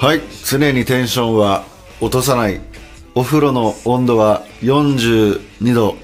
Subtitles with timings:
[0.00, 0.22] はい。
[0.46, 1.66] 常にテンションは
[2.00, 2.58] 落とさない。
[3.14, 5.94] お風呂の温度は42度、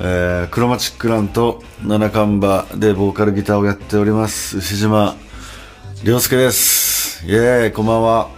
[0.00, 4.58] えー、クロマチックランと七冠馬でボーカルギターをやっております。
[4.58, 5.14] 牛島
[6.02, 7.24] 亮介です。
[7.24, 7.72] イエーイ。
[7.72, 8.28] こんばんは。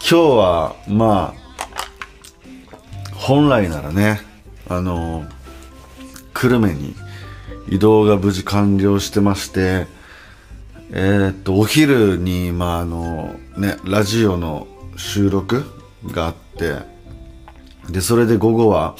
[0.00, 4.20] 今日はまあ本来ならね
[4.68, 5.24] あの
[6.34, 6.96] 久留米に
[7.68, 9.86] 移動が無事完了してまして
[10.92, 15.64] えー、っと、お昼に、まあ、あの、ね、ラジオの収録
[16.06, 16.76] があって、
[17.90, 18.96] で、それで午後は、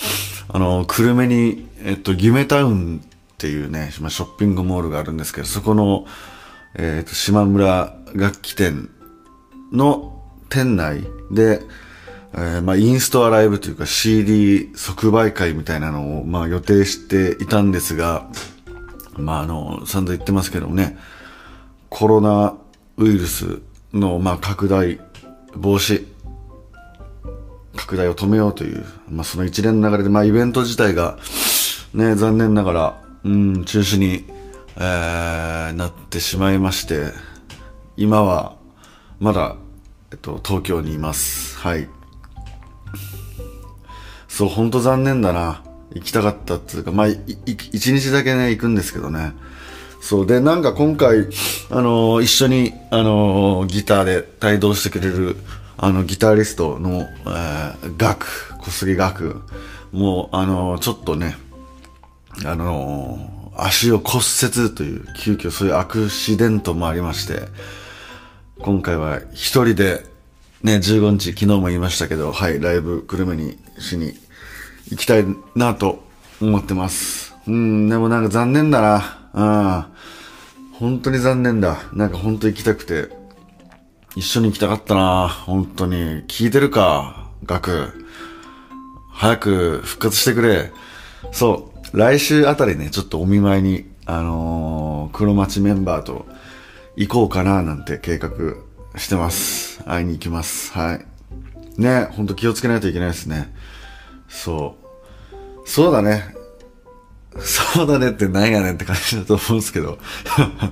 [0.49, 6.07] あの、久留米に、えっと、夢タウンっていうね、まあ、ショッピングモールがあるんですけど、そこの、
[6.75, 8.91] えー、っと、島村楽器店
[9.73, 11.61] の店内で、
[12.35, 18.29] えー、まあ、インストアライブというか CD 即売会みたいなのを、まあ、予定していたんですが、
[19.17, 20.99] まあ、あの、散々言ってますけどもね、
[21.89, 22.57] コロナ
[22.97, 23.61] ウイルス
[23.93, 25.01] の、まあ、拡大
[25.55, 26.07] 防止、
[27.77, 31.19] 拡大を止めようという、まあ、その一連の流れで、まあ、イベント自体が、
[31.95, 34.25] ね、残念ながら、うん、中止に、
[34.77, 37.13] えー、なってしまいまして、
[37.97, 38.57] 今は、
[39.19, 39.57] まだ、
[40.11, 41.59] えっと、東京にいます。
[41.59, 41.89] はい。
[44.29, 45.63] そう、ほんと残念だな。
[45.95, 49.33] 行きたかったっていうか、まあ、一日だけね、行くんですけどね。
[50.07, 51.27] そうでなんか今回、
[51.69, 55.37] あの、一緒に、あの、ギターで帯同してくれる
[55.79, 58.27] あのギタリストの、えー、ガク
[58.61, 59.43] 小杉ガク
[59.91, 61.37] もうあの、ちょっとね
[62.45, 67.49] あの足を骨折という急遽そういうアクシデントもありまして
[68.59, 70.05] 今回は一人で
[70.63, 74.13] ね15日昨日も言いましたけどはいライブ久留米にしに
[74.91, 76.05] 行きたいなと
[76.41, 77.35] 思ってます。
[77.47, 79.26] うんでもなんか残念だな。
[79.37, 79.97] ああ、
[80.73, 81.77] 本当に残念だ。
[81.93, 83.15] なんか本当行きたくて。
[84.17, 86.23] 一緒に行きたかったな本当に。
[86.27, 87.93] 聞いてるかガク。
[89.13, 90.73] 早く復活してくれ。
[91.33, 91.97] そう。
[91.99, 96.25] 来週あたりね、ちょっとお見舞いに、あのー、黒町メンバーと
[96.97, 98.31] 行こうかななんて計画
[98.97, 99.83] してます。
[99.85, 100.73] 会いに行きます。
[100.73, 101.07] はい。
[101.81, 103.55] ね、ほんと気をつけないといけないですね。
[104.29, 105.69] そう。
[105.69, 106.36] そうだね。
[107.41, 109.99] そうだねってなんやねんって感じだと思うんですけど。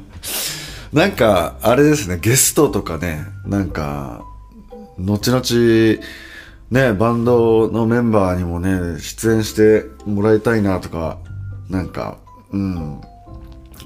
[0.92, 4.22] なんか、あれですね、ゲストとかね、なんか、
[4.98, 6.00] 後々、
[6.70, 11.18] ね、バンドのメンバーにもね、出演してもらいたいなとか、
[11.68, 12.18] なんか、
[12.52, 13.00] うん、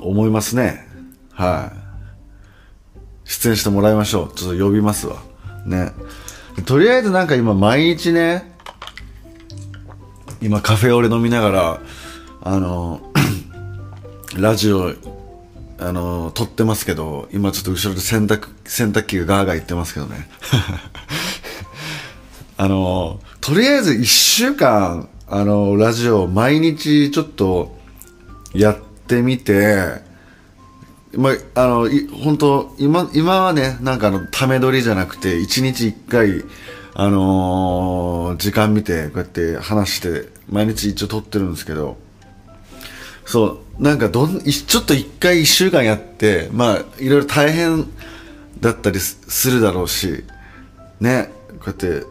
[0.00, 0.87] 思いますね。
[1.33, 1.89] はい。
[3.25, 4.34] 出演してもらいましょう。
[4.34, 5.16] ちょっと呼びますわ。
[5.65, 5.93] ね。
[6.66, 8.55] とりあえずなんか今毎日ね、
[10.41, 11.81] 今カフェオレ飲みながら、
[12.50, 13.03] あの
[14.38, 14.94] ラジオ
[15.78, 20.31] あの撮ってますけど今ちょっと後ろで洗濯洗濯機がガーガー言ってますけどね。
[22.56, 27.76] あのとりあえず1週間あのラジオ毎日ちょっと
[28.54, 30.00] やってみて
[31.15, 31.88] まあ、あの、
[32.22, 36.44] 本当今、今はね、なんかあの、ため撮りじゃなくて、1日1回、
[36.92, 41.97] あのー、時間見て、こうやって話して、毎日一応撮ってるんですけど、
[43.28, 47.87] そう、なんかどん、ちょっと一回一週間やって、まあ、いろいろ大変
[48.61, 50.25] だったりするだろうし、
[50.99, 51.31] ね、
[51.61, 52.06] こうやって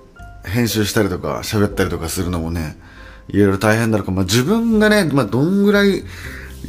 [0.47, 2.78] 編集したりとか喋ったりとかするのもね、
[3.29, 6.03] いろいろ大変だろうか、まあ自分がね、まあどんぐらい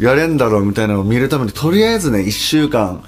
[0.00, 3.04] やれんだろうみたいなのを見るために、とりあえずね、一週間、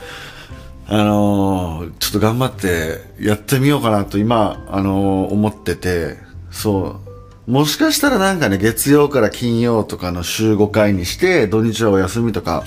[0.89, 6.19] あのー、ちょっと頑張ってやってみようかなと今、あのー、思ってて、
[6.51, 7.10] そう、
[7.47, 12.65] もしかしたらなんかね、月曜から金曜とかの週5回にして、土日はお休みとか、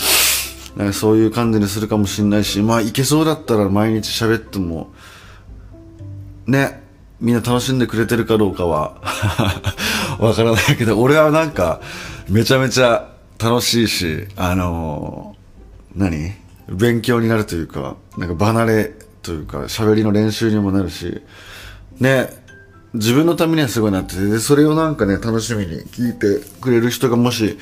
[0.75, 4.92] ね、そういう感じにするかもしれないし、まあ、いけそうだったら毎日喋っても、
[6.48, 6.84] ね、
[7.22, 9.00] みんな楽しんでくれてるかどうかは
[10.20, 11.80] わからないけど、俺はなんか、
[12.28, 13.10] めちゃめちゃ
[13.40, 16.34] 楽しいし、あのー、何？
[16.70, 18.92] 勉強になるというか、なんか離れ
[19.22, 21.22] というか、喋りの練習にもなるし、
[22.00, 22.43] ね、
[22.94, 27.57] 自分のためにはすごいなってて、で、それをなんかね、楽しみに聞いてくれる人がもし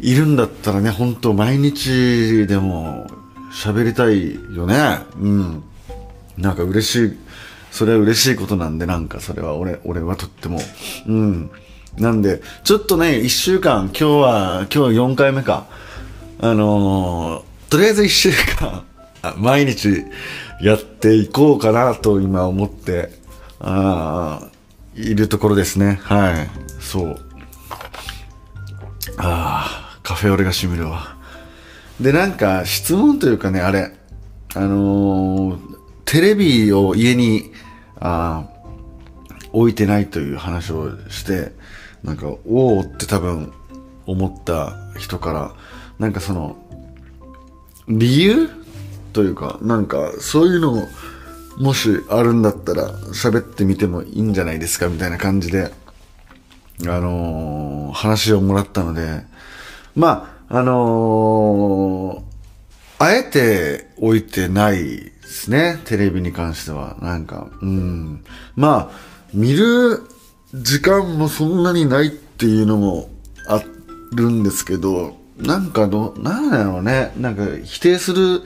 [0.00, 3.06] いるんだったらね、本当毎日でも
[3.52, 4.98] 喋りたいよね。
[5.20, 5.64] うん。
[6.38, 7.18] なんか嬉しい、
[7.70, 10.60] それは嬉しいことなんで、なんかそれは俺、俺はとっても。
[11.06, 11.50] うん。
[11.98, 15.66] なんで、ちょっとね、一週間、今日は、今日4回目か。
[16.40, 18.84] あのー、とりあえず一週間、
[19.36, 20.04] 毎日
[20.60, 23.10] やっていこうかなと今思って、
[23.60, 24.40] あ、
[24.96, 26.00] いるところですね。
[26.02, 26.48] はい。
[26.80, 27.16] そう。
[29.16, 31.16] ああ、カフェオレが染みるわ。
[32.00, 33.92] で、なんか質問というかね、あれ、
[34.54, 37.52] あのー、テレビを家に、
[38.00, 38.48] あ
[39.54, 41.52] 置いてないという話をして、
[42.02, 43.52] なんか、おおって多分
[44.04, 45.54] 思った人から、
[45.98, 46.56] なんかその、
[47.88, 48.50] 理由
[49.12, 50.88] というか、なんか、そういうのを
[51.58, 55.70] もしあるんだったら喋ってみてもいいんじゃないですかみたいな感じで、
[56.82, 59.22] あのー、話をもらったので、
[59.94, 66.96] まあ、あのー、あえて置いてないですね、テレビに関しては。
[67.00, 68.24] なんか、うん。
[68.56, 68.98] まあ、
[69.32, 70.02] 見る
[70.54, 73.08] 時間もそんなにないっていうのも
[73.48, 73.62] あ
[74.12, 77.12] るんですけど、なんかど、なんだろうね。
[77.18, 78.42] なんか否定する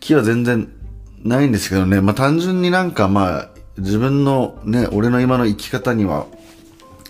[0.00, 0.68] 気は全然
[1.24, 2.00] ないんですけどね。
[2.00, 3.48] まあ単純になんかまあ
[3.78, 6.26] 自分のね、俺の今の生き方には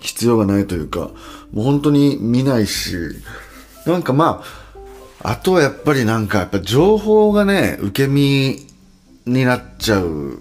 [0.01, 1.11] 必要がないというか、
[1.53, 2.97] もう本当に見ないし、
[3.87, 4.43] なんかま
[5.23, 8.67] あ、あとはやっぱりなんかやっぱ情報がね、受け身
[9.27, 10.41] になっちゃう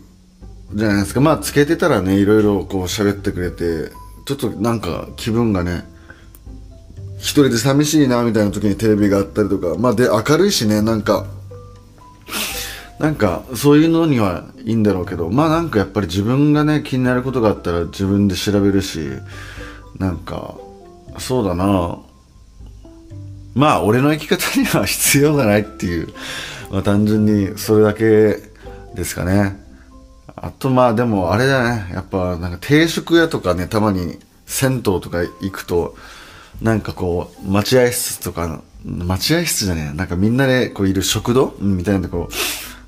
[0.73, 1.21] じゃないですか。
[1.21, 3.91] まあつけてたらね、いろいろこう喋ってくれて、
[4.25, 5.85] ちょっとなんか気分がね、
[7.17, 11.25] 一人で寂しいなみたいな時にテレビがあったりとか、まあで明るいしね、なんか、
[12.99, 19.09] なんかそういうのにはいいんだろうけど、まあなんかやっぱり自分がね、気になることがあったら自分で調べるし、
[19.99, 20.55] なんか、
[21.19, 21.99] そうだな。
[23.53, 26.07] まあ俺の生き方には必要がないっていう、
[26.71, 28.03] まあ単純にそれだけ
[28.95, 29.57] ですかね。
[30.35, 34.17] あとまあでもあれだね、やっぱなんか定食屋とかね、たまに
[34.47, 35.95] 銭湯とか行くと、
[36.61, 42.29] なんかこう、待合室とか、待合室じゃねえなんかみんなでこういる食堂みたいなとこ、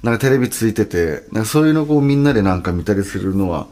[0.04, 3.68] なんかテレビついてて、なんかそういうのこうみんなでなんか見たりするのは、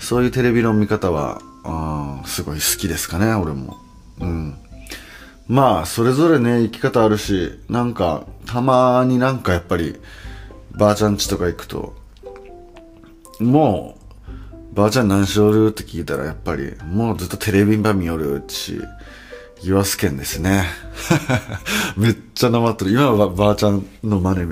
[0.00, 3.76] そういうテレビの見方は、あすごい好きですかね、俺も。
[4.20, 4.58] うん。
[5.46, 9.96] まあ、それぞれね、生き方あるし、なんか、たまになんかやっぱり、
[10.72, 11.94] ばあちゃん家とか行くと、
[13.40, 13.96] も
[14.72, 18.80] う、ばあちゃん何しおるって聞いたらやっぱり、もうずっとテレビ番見よるし、
[19.62, 20.64] 岩須県ですね。
[21.96, 22.92] めっちゃなまってる。
[22.92, 24.46] 今はばあちゃんの真似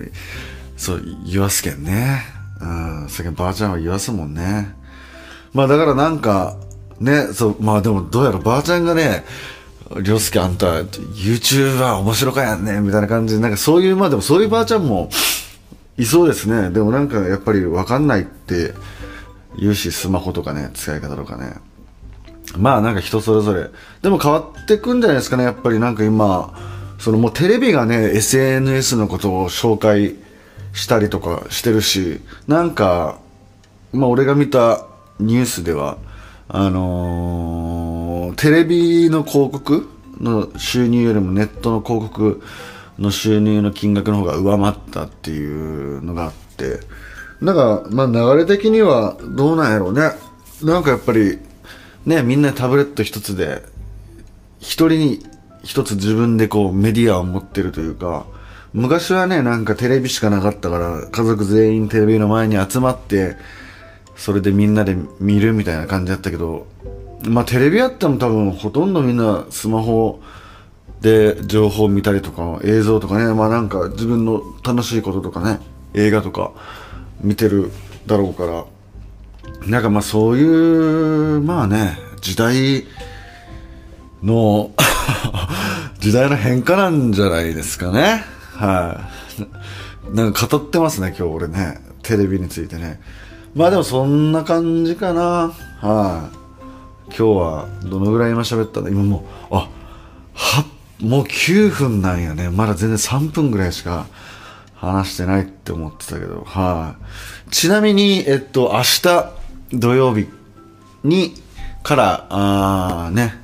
[0.76, 2.23] そう、岩須県ね。
[2.61, 4.75] うん、最近ばあちゃんは言わすもんね。
[5.52, 6.56] まあだからなんか、
[7.00, 9.25] ね、そう、まあでもどうやらばあちゃんがね、
[10.00, 15.11] りょうすけあんた、YouTuber 面白かやんね、みたいな感じで、なんかそういう、まあでもそういうばあちゃんも
[15.99, 16.70] いそうですね。
[16.70, 18.75] でもなんかやっぱりわかんないって
[19.58, 21.55] 言うし、スマホとかね、使い方とかね。
[22.56, 23.70] まあなんか人それぞれ。
[24.02, 25.44] でも変わってくんじゃないですかね。
[25.44, 26.55] やっぱりなんか今、
[26.99, 30.17] そのもうテレビがね、SNS のことを紹介
[30.76, 33.19] したりとかしてるし、なんか、
[33.93, 34.87] まあ俺が見た
[35.19, 35.96] ニュースでは、
[36.49, 39.88] あのー、テレビの広告
[40.20, 42.43] の収入よりもネットの広告
[42.99, 46.81] の収入の金額の方が上回ったっていうのがあって、
[47.40, 50.11] なんか、まあ流れ的にはどうなんやろうね。
[50.62, 51.38] なんかやっぱり、
[52.05, 53.62] ね、みんなタブレット一つで、
[54.59, 55.26] 一人に
[55.64, 58.26] 一つ自分でこうメディアを持ってるというか、
[58.76, 63.37] 昔はね、なんかテレビしかなかったから、家族全員テレビの前に集まって、
[64.16, 66.66] それでみんなで見るみたいな感じだったけど、
[67.25, 70.21] まあテレビあっても多分ほとんどみんなスマホ
[71.00, 75.59] で情報を見たりとか、映像とかね、まあなんか自分の楽しいこととかね、
[75.95, 76.52] 映画とか
[77.23, 77.71] 見てる
[78.04, 78.66] だろうから、
[79.66, 82.85] なんかまあそういう、まあね、時代
[84.23, 84.71] の
[85.99, 88.36] 時代の変化なんじゃないですかね。
[88.56, 89.00] は
[90.12, 90.14] い。
[90.16, 91.80] なんか語ってますね、今日俺ね。
[92.02, 93.00] テレビについてね。
[93.54, 95.52] まあでもそんな感じかな。
[95.80, 96.36] はい。
[97.08, 99.68] 今日はどのぐらい今喋ったんだ今もう、あ、
[100.34, 100.64] は、
[101.00, 102.50] もう9分なんやね。
[102.50, 104.06] まだ全然3分ぐらいしか
[104.75, 106.44] 話してないって思ってたけど。
[106.46, 106.96] は
[107.48, 107.50] い。
[107.52, 109.32] ちなみに、えっと、明日、
[109.72, 110.28] 土曜日
[111.04, 111.34] に、
[111.82, 113.34] から、あーね、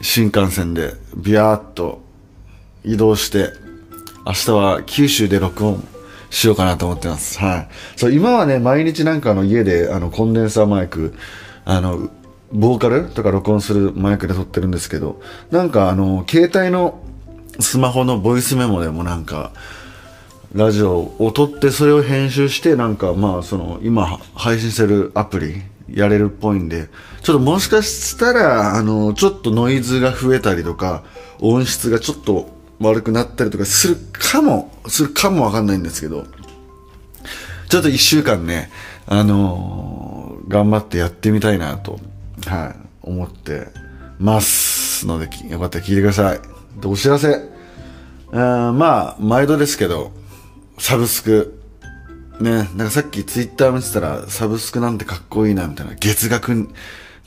[0.00, 2.05] 新幹線でビヤーっと
[2.86, 3.50] 移動して、
[4.24, 5.86] 明日は九州で録音
[6.30, 7.38] しようかなと思ってます。
[7.38, 7.68] はい。
[7.96, 11.12] そう、今はね、毎日なんかあの家であのコンデンサーマイク、
[11.64, 12.08] あの、
[12.52, 17.00] ボーカルとか録音するマイクで撮ってるんですけど、なんかあの、携帯の
[17.58, 19.50] スマホのボイスメモでもなんか、
[20.54, 25.62] ラジオを撮ってそれを編集してなんかまあその今配信してるアプリ
[25.92, 26.88] やれるっぽいんで
[27.22, 31.04] ちょっともしかしたらあのちょっとノイズが増えたりとか
[31.40, 36.26] 音質がちょっと悪くなったりとかするかもするかもわかんないんですけど
[37.68, 38.70] ちょっと一週間ね
[39.06, 41.98] あのー、頑張ってやってみたいなと
[42.46, 43.68] はい思って
[44.18, 46.40] ますのでよかったら聞いてください
[46.80, 47.40] でお知らせ
[48.32, 50.12] まあ毎度ですけど
[50.78, 51.56] サブスク
[52.40, 55.94] ね、なんかさっきツイッター見てたら、サブスクなんてかっこいいな、みたいな。
[55.94, 56.66] 月額っ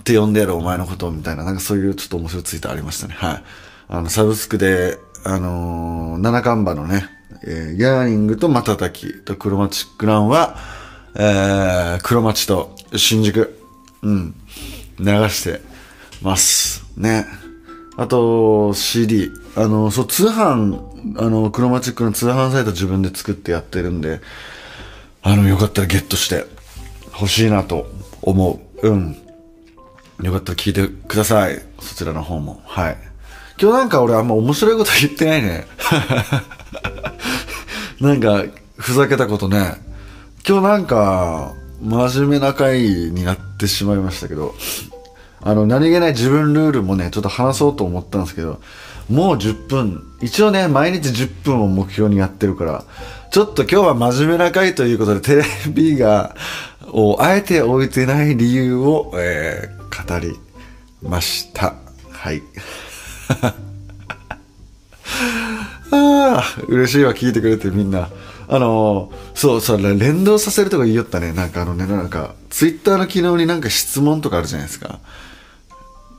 [0.04, 3.16] て呼んでやるお前のことみたいな、なんかそういうちょっと面白いツイーありましたね。
[3.18, 3.44] はい。
[3.88, 7.06] あの、サブスクで、あのー、七冠馬のね、
[7.44, 10.56] えー、ヤーニングとマタタキとクロマチックランは、
[11.16, 13.60] えー、黒町と新宿、
[14.02, 14.36] うん、
[15.00, 15.62] 流して
[16.22, 16.86] ます。
[16.98, 17.26] ね。
[17.98, 19.30] あと、CD。
[19.56, 20.82] あの、そう、通販、
[21.18, 24.22] あの、クロマチックの通販サイト自分で作ってやってるんで、
[25.22, 26.46] あの、よかったらゲットして
[27.14, 27.88] 欲しいなと
[28.22, 28.90] 思う。
[28.90, 29.18] うん。
[30.22, 31.62] よかったら聞いてください。
[31.82, 32.62] そちらの方も。
[32.66, 33.09] はい。
[33.62, 35.68] 今日なんか俺あんま面白いこと言ってないね。
[38.00, 38.46] なんか、
[38.78, 39.76] ふざけたことね。
[40.48, 44.56] 今日なんか、真面目な回になってしまいましたけど、
[45.42, 48.62] あの、何気ない自分ルールもね、ちょっと話そうと思ったんですけど、
[49.10, 52.86] もう10分、一応ね、毎日10分を目標にやってるから、
[53.32, 56.36] ちょっと今日は真面目な回ということで、テレビが、
[56.92, 60.40] をあえて置いてない理由を、えー、語り
[61.02, 61.76] ました。
[62.10, 62.42] はい。
[65.92, 68.10] ああ、嬉しいわ、聞いてくれてみんな。
[68.52, 71.34] あのー、そうそう、連動させるとか言いよったね。
[71.34, 75.00] なんかあのね、なんか、ツイッターの機能になんか質問とかあるじゃないですか。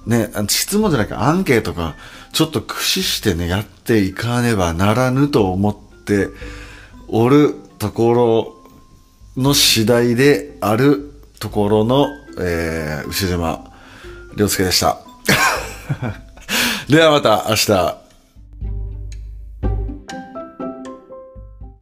[0.06, 1.96] ね、質問じゃなくてアンケートか、
[2.32, 6.28] ちょっと駆使してね、やっていかねばならぬと思って
[7.08, 8.14] おるとこ
[9.36, 13.72] ろの次第であるところの、えー、牛島
[14.36, 14.98] 良介でした。
[16.90, 17.99] ではまた明日。